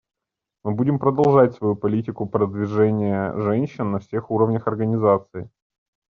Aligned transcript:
Мы 0.63 0.71
будем 0.73 0.97
продолжать 0.97 1.53
свою 1.53 1.75
политику 1.75 2.25
продвижения 2.25 3.37
женщин 3.37 3.91
на 3.91 3.99
всех 3.99 4.31
уровнях 4.31 4.65
Организации. 4.67 5.47